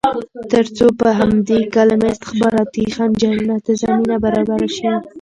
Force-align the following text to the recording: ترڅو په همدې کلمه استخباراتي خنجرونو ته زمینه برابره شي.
ترڅو 0.51 0.87
په 0.99 1.09
همدې 1.19 1.59
کلمه 1.75 2.07
استخباراتي 2.11 2.83
خنجرونو 2.95 3.55
ته 3.65 3.71
زمینه 3.81 4.15
برابره 4.23 4.67
شي. 4.77 4.91